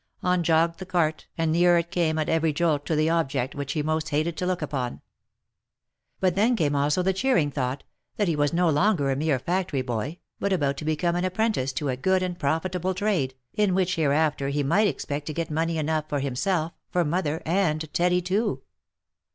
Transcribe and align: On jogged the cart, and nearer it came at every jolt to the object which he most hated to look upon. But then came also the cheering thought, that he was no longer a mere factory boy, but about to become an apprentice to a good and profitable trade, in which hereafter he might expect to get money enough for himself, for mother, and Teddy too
On 0.23 0.41
jogged 0.41 0.79
the 0.79 0.85
cart, 0.87 1.27
and 1.37 1.51
nearer 1.51 1.77
it 1.77 1.91
came 1.91 2.17
at 2.17 2.27
every 2.27 2.51
jolt 2.51 2.87
to 2.87 2.95
the 2.95 3.11
object 3.11 3.53
which 3.53 3.73
he 3.73 3.83
most 3.83 4.09
hated 4.09 4.35
to 4.37 4.47
look 4.47 4.63
upon. 4.63 5.01
But 6.19 6.33
then 6.33 6.55
came 6.55 6.75
also 6.75 7.03
the 7.03 7.13
cheering 7.13 7.51
thought, 7.51 7.83
that 8.17 8.27
he 8.27 8.35
was 8.35 8.51
no 8.51 8.67
longer 8.67 9.11
a 9.11 9.15
mere 9.15 9.37
factory 9.37 9.83
boy, 9.83 10.17
but 10.39 10.51
about 10.51 10.77
to 10.77 10.85
become 10.85 11.15
an 11.15 11.23
apprentice 11.23 11.71
to 11.73 11.89
a 11.89 11.97
good 11.97 12.23
and 12.23 12.39
profitable 12.39 12.95
trade, 12.95 13.35
in 13.53 13.75
which 13.75 13.93
hereafter 13.95 14.49
he 14.49 14.63
might 14.63 14.87
expect 14.87 15.27
to 15.27 15.33
get 15.35 15.51
money 15.51 15.77
enough 15.77 16.09
for 16.09 16.19
himself, 16.19 16.71
for 16.89 17.05
mother, 17.05 17.43
and 17.45 17.93
Teddy 17.93 18.23
too 18.23 18.63